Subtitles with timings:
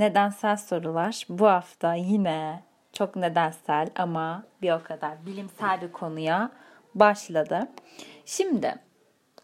[0.00, 2.62] Nedensel sorular bu hafta yine
[2.92, 6.50] çok nedensel ama bir o kadar bilimsel bir konuya
[6.94, 7.68] başladı.
[8.26, 8.74] Şimdi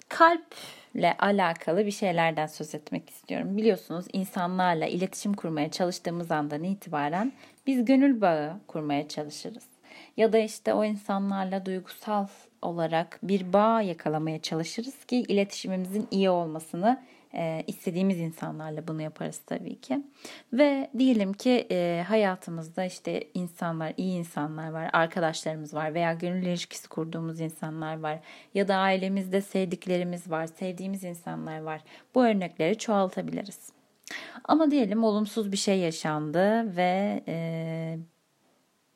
[0.09, 3.57] kalple alakalı bir şeylerden söz etmek istiyorum.
[3.57, 7.33] Biliyorsunuz insanlarla iletişim kurmaya çalıştığımız andan itibaren
[7.67, 9.67] biz gönül bağı kurmaya çalışırız.
[10.17, 12.27] Ya da işte o insanlarla duygusal
[12.63, 17.03] olarak bir bağ yakalamaya çalışırız ki iletişimimizin iyi olmasını
[17.37, 20.03] e, istediğimiz insanlarla bunu yaparız tabii ki.
[20.53, 26.89] Ve diyelim ki e, hayatımızda işte insanlar, iyi insanlar var, arkadaşlarımız var veya gönül ilişkisi
[26.89, 28.19] kurduğumuz insanlar var
[28.55, 31.81] ya da ailemizde sevdiklerimiz var, sevdiğimiz insanlar var.
[32.15, 33.73] Bu örnekleri çoğaltabiliriz.
[34.45, 37.99] Ama diyelim olumsuz bir şey yaşandı ve e,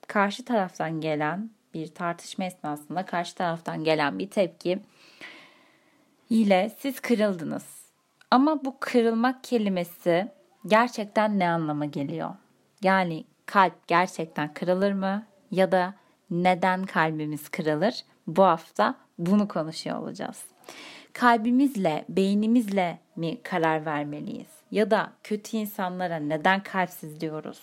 [0.07, 4.79] karşı taraftan gelen bir tartışma esnasında karşı taraftan gelen bir tepki
[6.31, 7.80] ile siz kırıldınız
[8.31, 10.29] ama bu kırılmak kelimesi
[10.67, 12.31] gerçekten ne anlama geliyor?
[12.83, 15.27] Yani kalp gerçekten kırılır mı?
[15.51, 15.95] Ya da
[16.31, 18.05] neden kalbimiz kırılır?
[18.27, 20.45] Bu hafta bunu konuşuyor olacağız.
[21.13, 24.47] Kalbimizle, beynimizle mi karar vermeliyiz?
[24.71, 27.61] Ya da kötü insanlara neden kalpsiz diyoruz?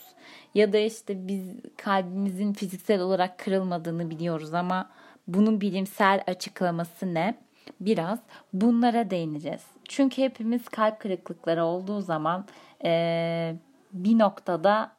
[0.53, 1.41] Ya da işte biz
[1.77, 4.89] kalbimizin fiziksel olarak kırılmadığını biliyoruz ama
[5.27, 7.46] bunun bilimsel açıklaması ne?
[7.81, 8.19] Biraz
[8.53, 9.63] bunlara değineceğiz.
[9.89, 12.45] Çünkü hepimiz kalp kırıklıkları olduğu zaman
[12.83, 13.55] e,
[13.93, 14.97] bir noktada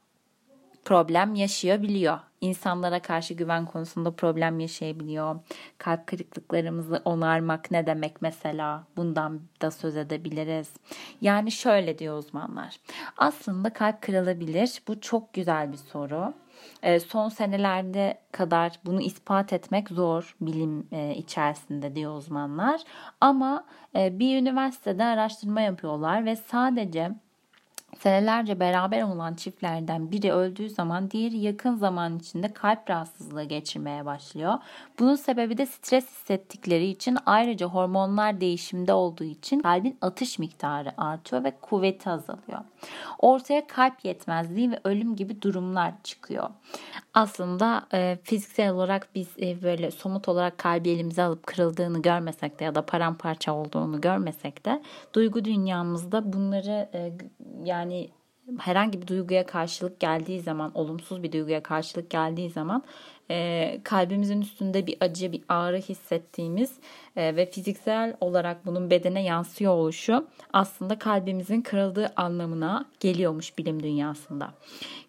[0.84, 2.18] problem yaşayabiliyor.
[2.40, 5.36] İnsanlara karşı güven konusunda problem yaşayabiliyor.
[5.78, 8.84] Kalp kırıklıklarımızı onarmak ne demek mesela?
[8.96, 10.70] Bundan da söz edebiliriz.
[11.20, 12.76] Yani şöyle diyor uzmanlar.
[13.16, 14.82] Aslında kalp kırılabilir.
[14.88, 16.34] Bu çok güzel bir soru.
[16.82, 22.80] E, son senelerde kadar bunu ispat etmek zor bilim e, içerisinde diyor uzmanlar.
[23.20, 23.64] Ama
[23.96, 27.10] e, bir üniversitede araştırma yapıyorlar ve sadece
[27.96, 34.54] Senelerce beraber olan çiftlerden biri öldüğü zaman diğeri yakın zaman içinde kalp rahatsızlığı geçirmeye başlıyor.
[34.98, 41.44] Bunun sebebi de stres hissettikleri için ayrıca hormonlar değişimde olduğu için kalbin atış miktarı artıyor
[41.44, 42.60] ve kuvveti azalıyor.
[43.18, 46.50] Ortaya kalp yetmezliği ve ölüm gibi durumlar çıkıyor.
[47.14, 52.64] Aslında e, fiziksel olarak biz e, böyle somut olarak kalbi elimize alıp kırıldığını görmesek de
[52.64, 54.82] ya da paramparça olduğunu görmesek de
[55.14, 57.12] duygu dünyamızda bunları e,
[57.64, 58.10] yani yani
[58.58, 62.82] herhangi bir duyguya karşılık geldiği zaman, olumsuz bir duyguya karşılık geldiği zaman
[63.30, 66.72] e, kalbimizin üstünde bir acı, bir ağrı hissettiğimiz
[67.16, 74.54] e, ve fiziksel olarak bunun bedene yansıyor oluşu aslında kalbimizin kırıldığı anlamına geliyormuş bilim dünyasında.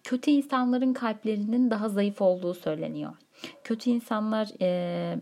[0.04, 3.14] Kötü insanların kalplerinin daha zayıf olduğu söyleniyor.
[3.64, 5.20] Kötü insanlar e,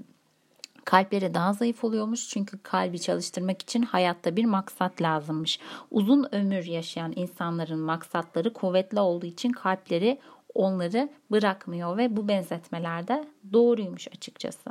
[0.88, 5.60] Kalpleri daha zayıf oluyormuş çünkü kalbi çalıştırmak için hayatta bir maksat lazımmış.
[5.92, 10.20] Uzun ömür yaşayan insanların maksatları kuvvetli olduğu için kalpleri
[10.54, 14.70] onları bırakmıyor ve bu benzetmelerde doğruymuş açıkçası.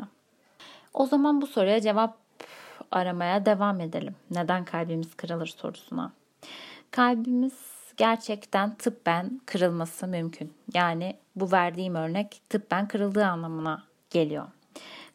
[0.94, 2.18] O zaman bu soruya cevap
[2.90, 4.16] aramaya devam edelim.
[4.30, 6.12] Neden kalbimiz kırılır sorusuna.
[6.90, 7.58] Kalbimiz
[7.96, 10.52] gerçekten tıbben kırılması mümkün.
[10.74, 14.46] Yani bu verdiğim örnek tıbben kırıldığı anlamına geliyor.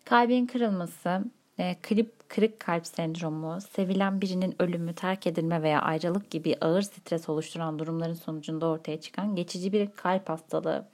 [0.05, 1.23] Kalbin kırılması,
[1.59, 7.29] e, klip kırık kalp sendromu, sevilen birinin ölümü, terk edilme veya ayrılık gibi ağır stres
[7.29, 10.87] oluşturan durumların sonucunda ortaya çıkan geçici bir kalp hastalığı.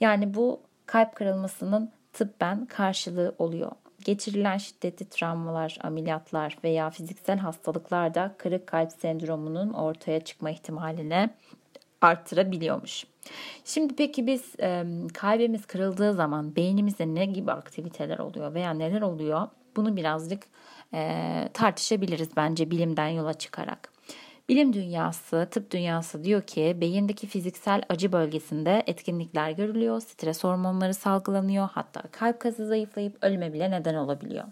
[0.00, 3.72] Yani bu kalp kırılmasının tıbben karşılığı oluyor.
[4.04, 11.30] Geçirilen şiddetli travmalar, ameliyatlar veya fiziksel hastalıklar da kırık kalp sendromunun ortaya çıkma ihtimalini
[12.00, 13.04] arttırabiliyormuş.
[13.64, 19.48] Şimdi peki biz e, kalbimiz kırıldığı zaman beynimizde ne gibi aktiviteler oluyor veya neler oluyor?
[19.76, 20.42] Bunu birazcık
[20.94, 23.96] e, tartışabiliriz bence bilimden yola çıkarak.
[24.48, 31.68] Bilim dünyası, tıp dünyası diyor ki beyindeki fiziksel acı bölgesinde etkinlikler görülüyor, stres hormonları salgılanıyor,
[31.72, 34.44] hatta kalp kası zayıflayıp ölüme bile neden olabiliyor.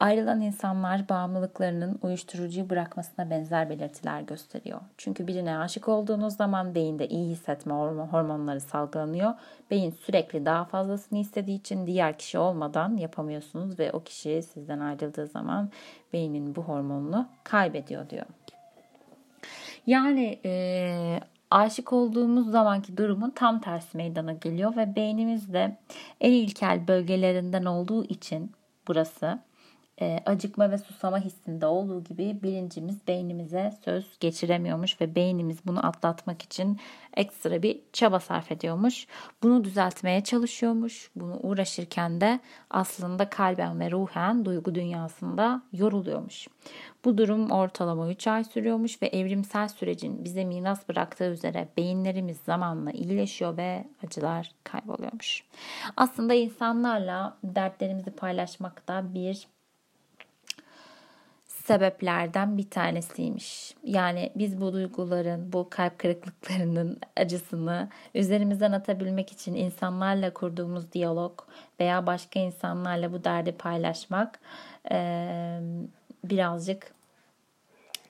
[0.00, 4.80] Ayrılan insanlar bağımlılıklarının uyuşturucuyu bırakmasına benzer belirtiler gösteriyor.
[4.96, 9.34] Çünkü birine aşık olduğunuz zaman beyinde iyi hissetme hormonları salgılanıyor.
[9.70, 15.26] Beyin sürekli daha fazlasını istediği için diğer kişi olmadan yapamıyorsunuz ve o kişi sizden ayrıldığı
[15.26, 15.70] zaman
[16.12, 18.26] beynin bu hormonunu kaybediyor diyor.
[19.86, 21.20] Yani e,
[21.50, 25.76] aşık olduğumuz zamanki durumun tam tersi meydana geliyor ve beynimizde
[26.20, 28.52] en ilkel bölgelerinden olduğu için
[28.88, 29.47] burası
[30.00, 36.42] e, acıkma ve susama hissinde olduğu gibi bilincimiz beynimize söz geçiremiyormuş ve beynimiz bunu atlatmak
[36.42, 36.78] için
[37.16, 39.06] ekstra bir çaba sarf ediyormuş.
[39.42, 41.10] Bunu düzeltmeye çalışıyormuş.
[41.16, 42.40] Bunu uğraşırken de
[42.70, 46.48] aslında kalben ve ruhen duygu dünyasında yoruluyormuş.
[47.04, 52.90] Bu durum ortalama 3 ay sürüyormuş ve evrimsel sürecin bize miras bıraktığı üzere beyinlerimiz zamanla
[52.90, 55.44] iyileşiyor ve acılar kayboluyormuş.
[55.96, 59.48] Aslında insanlarla dertlerimizi paylaşmakta bir
[61.68, 63.74] sebeplerden bir tanesiymiş.
[63.84, 71.40] Yani biz bu duyguların, bu kalp kırıklıklarının acısını üzerimizden atabilmek için insanlarla kurduğumuz diyalog
[71.80, 74.40] veya başka insanlarla bu derdi paylaşmak
[76.24, 76.92] birazcık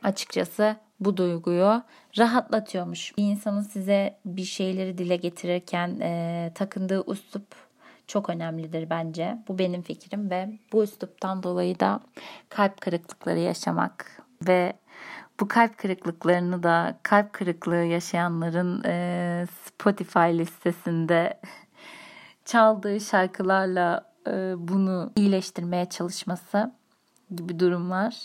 [0.02, 1.82] açıkçası bu duyguyu
[2.18, 3.18] rahatlatıyormuş.
[3.18, 7.67] Bir insanın size bir şeyleri dile getirirken e, takındığı üslup
[8.08, 9.38] çok önemlidir bence.
[9.48, 12.00] Bu benim fikrim ve bu üsluptan dolayı da
[12.48, 14.72] kalp kırıklıkları yaşamak ve
[15.40, 21.40] bu kalp kırıklıklarını da kalp kırıklığı yaşayanların e, Spotify listesinde
[22.44, 26.72] çaldığı şarkılarla e, bunu iyileştirmeye çalışması
[27.36, 28.16] gibi durumlar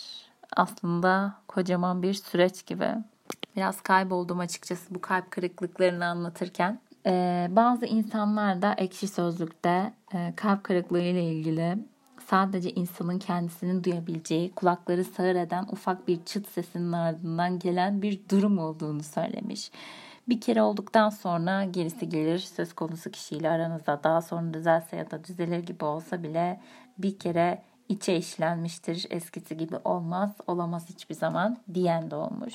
[0.55, 2.89] aslında kocaman bir süreç gibi.
[3.55, 6.79] Biraz kayboldum açıkçası bu kalp kırıklıklarını anlatırken.
[7.05, 11.77] Ee, bazı insanlar da ekşi sözlükte e, kalp kırıklığı ile ilgili
[12.25, 18.57] sadece insanın kendisinin duyabileceği, kulakları sağır eden ufak bir çıt sesinin ardından gelen bir durum
[18.57, 19.71] olduğunu söylemiş.
[20.29, 25.23] Bir kere olduktan sonra gerisi gelir söz konusu kişiyle aranızda daha sonra düzelse ya da
[25.23, 26.61] düzelir gibi olsa bile
[26.97, 32.53] bir kere içe işlenmiştir eskisi gibi olmaz olamaz hiçbir zaman diyen de olmuş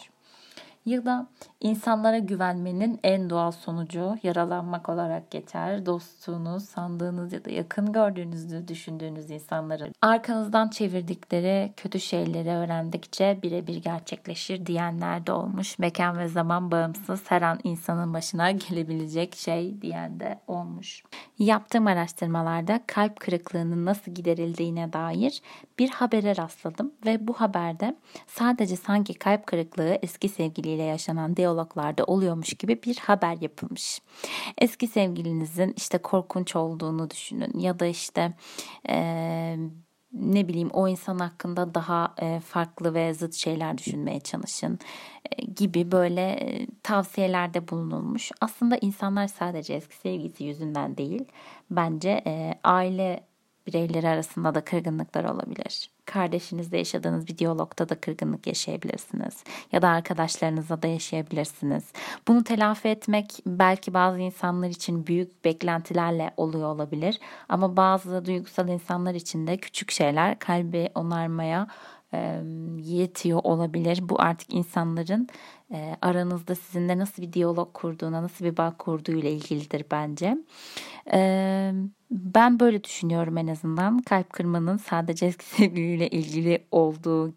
[0.89, 1.27] ya da
[1.61, 5.87] insanlara güvenmenin en doğal sonucu yaralanmak olarak geçer.
[5.87, 14.67] Dostluğunuz, sandığınız ya da yakın gördüğünüzü düşündüğünüz insanların arkanızdan çevirdikleri kötü şeyleri öğrendikçe birebir gerçekleşir
[14.67, 15.79] diyenler de olmuş.
[15.79, 21.03] Mekan ve zaman bağımsız her an insanın başına gelebilecek şey diyen de olmuş.
[21.39, 25.43] Yaptığım araştırmalarda kalp kırıklığının nasıl giderildiğine dair
[25.79, 27.97] bir habere rastladım ve bu haberde
[28.27, 34.03] sadece sanki kalp kırıklığı eski sevgiliyle yaşanan diyaloglarda oluyormuş gibi bir haber yapılmış.
[34.59, 38.35] Eski sevgilinizin işte korkunç olduğunu düşünün ya da işte
[38.89, 39.57] ee,
[40.13, 44.79] ne bileyim o insan hakkında daha e, farklı ve zıt şeyler düşünmeye çalışın
[45.33, 48.33] e, gibi böyle e, tavsiyelerde bulunulmuş.
[48.41, 51.25] Aslında insanlar sadece eski sevgisi yüzünden değil
[51.71, 52.23] bence
[52.65, 53.28] aile
[53.69, 55.91] bireyleri arasında da kırgınlıklar olabilir.
[56.05, 59.45] Kardeşinizle yaşadığınız bir diyalogta da kırgınlık yaşayabilirsiniz.
[59.73, 61.85] Ya da arkadaşlarınızla da yaşayabilirsiniz.
[62.29, 67.21] Bunu telafi etmek belki bazı insanlar için büyük beklentilerle oluyor olabilir.
[67.49, 71.67] Ama bazı duygusal insanlar için de küçük şeyler kalbi onarmaya
[72.79, 73.99] yetiyor olabilir.
[74.03, 75.29] Bu artık insanların
[75.73, 80.39] e, aranızda sizinle nasıl bir diyalog kurduğuna, nasıl bir bağ kurduğuyla ilgilidir bence.
[81.13, 81.73] E,
[82.11, 83.99] ben böyle düşünüyorum en azından.
[83.99, 87.35] Kalp kırmanın sadece eski sevgiliyle ilgili olduğu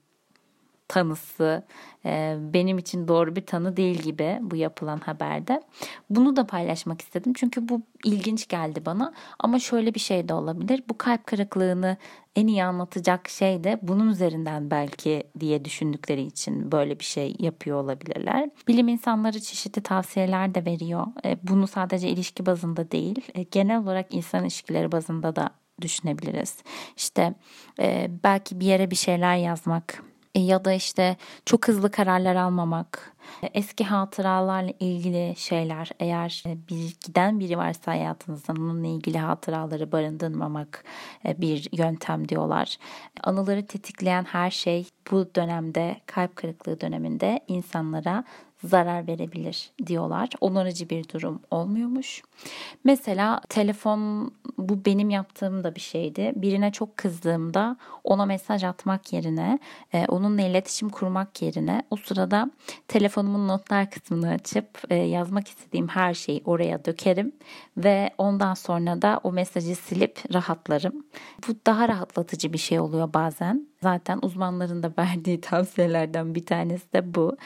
[0.92, 1.64] tanısı
[2.06, 5.62] e, benim için doğru bir tanı değil gibi bu yapılan haberde.
[6.10, 10.84] Bunu da paylaşmak istedim çünkü bu ilginç geldi bana ama şöyle bir şey de olabilir.
[10.90, 11.98] Bu kalp kırıklığını
[12.36, 17.84] en iyi anlatacak şey de bunun üzerinden belki diye düşündükleri için böyle bir şey yapıyor
[17.84, 18.50] olabilirler.
[18.68, 21.08] Bilim insanları çeşitli tavsiyeler de veriyor.
[21.26, 25.50] E, bunu sadece ilişki bazında değil, e, genel olarak insan ilişkileri bazında da
[25.82, 26.58] düşünebiliriz.
[26.98, 27.34] İşte
[28.24, 30.04] belki bir yere bir şeyler yazmak,
[30.36, 36.96] ya da işte çok hızlı kararlar almamak, e, eski hatıralarla ilgili şeyler eğer e, bir
[37.06, 40.84] giden biri varsa hayatınızda onunla ilgili hatıraları barındırmamak
[41.26, 42.78] bir yöntem diyorlar.
[43.24, 48.24] Anıları tetikleyen her şey bu dönemde kalp kırıklığı döneminde insanlara
[48.64, 50.30] zarar verebilir diyorlar.
[50.42, 52.22] Onarıcı bir durum olmuyormuş.
[52.84, 56.32] Mesela telefon bu benim yaptığım da bir şeydi.
[56.36, 59.60] Birine çok kızdığımda ona mesaj atmak yerine
[59.94, 62.52] e, onunla iletişim kurmak yerine o sırada
[62.88, 67.32] telefonumun notlar kısmını açıp e, yazmak istediğim her şeyi oraya dökerim
[67.78, 71.06] ve ondan sonra da o mesajı silip rahatlarım.
[71.48, 73.68] Bu daha rahatlatıcı bir şey oluyor bazen.
[73.84, 77.38] Zaten uzmanların da verdiği tavsiyelerden bir tanesi de bu.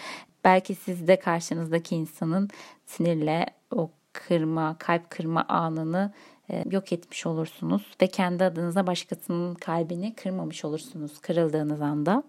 [0.45, 2.49] Belki siz de karşınızdaki insanın
[2.85, 6.13] sinirle o kırma, kalp kırma anını
[6.49, 12.23] e, yok etmiş olursunuz ve kendi adınıza başkasının kalbini kırmamış olursunuz kırıldığınız anda.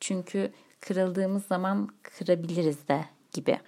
[0.00, 3.58] Çünkü kırıldığımız zaman kırabiliriz de gibi.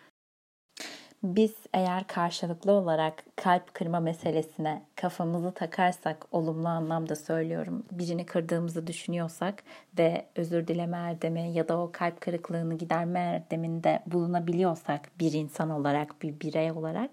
[1.23, 9.63] Biz eğer karşılıklı olarak kalp kırma meselesine kafamızı takarsak, olumlu anlamda söylüyorum, birini kırdığımızı düşünüyorsak
[9.99, 16.23] ve özür dileme erdemi ya da o kalp kırıklığını giderme erdeminde bulunabiliyorsak bir insan olarak,
[16.23, 17.11] bir birey olarak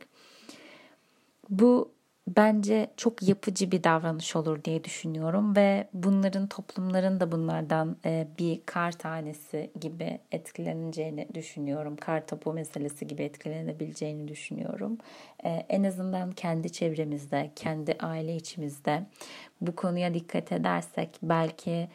[1.49, 1.91] bu
[2.37, 8.61] bence çok yapıcı bir davranış olur diye düşünüyorum ve bunların toplumların da bunlardan e, bir
[8.65, 11.95] kar tanesi gibi etkileneceğini düşünüyorum.
[11.95, 14.97] Kar topu meselesi gibi etkilenebileceğini düşünüyorum.
[15.43, 19.03] E, en azından kendi çevremizde, kendi aile içimizde
[19.61, 21.89] bu konuya dikkat edersek belki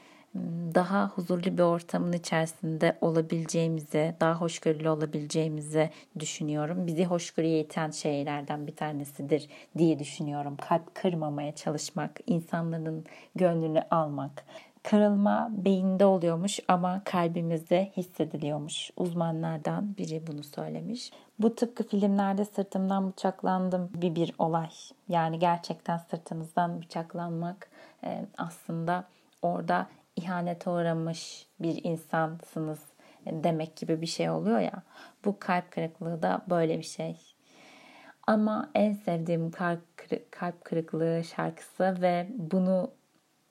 [0.75, 6.87] daha huzurlu bir ortamın içerisinde olabileceğimizi, daha hoşgörülü olabileceğimizi düşünüyorum.
[6.87, 9.49] Bizi hoşgörüye iten şeylerden bir tanesidir
[9.79, 10.57] diye düşünüyorum.
[10.69, 14.45] Kalp kırmamaya çalışmak, insanların gönlünü almak.
[14.83, 18.91] Kırılma beyinde oluyormuş ama kalbimizde hissediliyormuş.
[18.97, 21.11] Uzmanlardan biri bunu söylemiş.
[21.39, 24.71] Bu tıpkı filmlerde sırtımdan bıçaklandım bir bir olay.
[25.09, 27.71] Yani gerçekten sırtımızdan bıçaklanmak
[28.39, 29.05] aslında
[29.43, 29.87] orada
[30.17, 32.81] ihanete uğramış bir insansınız
[33.27, 34.83] demek gibi bir şey oluyor ya.
[35.25, 37.17] Bu kalp kırıklığı da böyle bir şey.
[38.27, 39.51] Ama en sevdiğim
[40.31, 42.91] kalp kırıklığı şarkısı ve bunu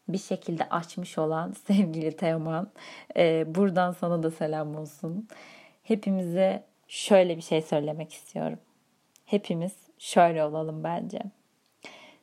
[0.08, 2.72] bir şekilde açmış olan sevgili Teoman.
[3.18, 5.28] Ee, buradan sana da selam olsun.
[5.84, 8.60] Hepimize şöyle bir şey söylemek istiyorum.
[9.26, 11.20] Hepimiz şöyle olalım bence.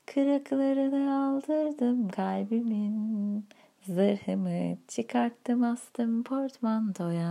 [0.07, 3.47] Kırıklarını aldırdım kalbimin
[3.87, 7.31] Zırhımı çıkarttım astım portmantoya.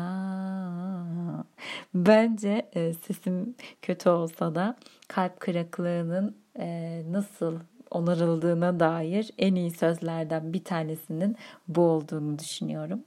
[1.94, 4.75] Bence e, sesim kötü olsa da
[5.08, 7.60] kalp kırıklığının e, nasıl
[7.91, 11.36] onarıldığına dair en iyi sözlerden bir tanesinin
[11.68, 13.03] bu olduğunu düşünüyorum.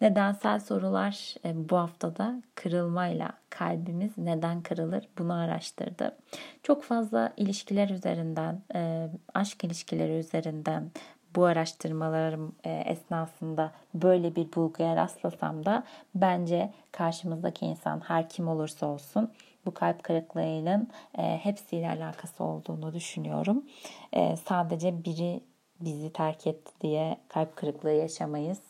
[0.00, 6.16] Nedensel sorular e, bu haftada kırılmayla kalbimiz neden kırılır bunu araştırdı.
[6.62, 10.90] Çok fazla ilişkiler üzerinden, e, aşk ilişkileri üzerinden
[11.34, 18.86] bu araştırmalarım e, esnasında böyle bir bulguya rastlasam da bence karşımızdaki insan her kim olursa
[18.86, 19.32] olsun
[19.66, 20.88] bu kalp kırıklığının
[21.18, 23.64] e, hepsiyle alakası olduğunu düşünüyorum.
[24.12, 25.40] E, sadece biri
[25.80, 28.60] bizi terk etti diye kalp kırıklığı yaşamayız.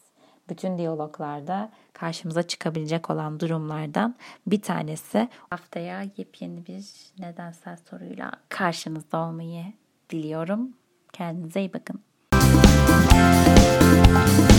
[0.48, 4.14] Bütün diyaloglarda karşımıza çıkabilecek olan durumlardan
[4.46, 5.28] bir tanesi.
[5.50, 6.86] Haftaya yepyeni bir
[7.18, 9.64] nedensel soruyla karşınızda olmayı
[10.10, 10.76] diliyorum.
[11.12, 12.13] Kendinize iyi bakın.
[13.16, 14.53] Thank you.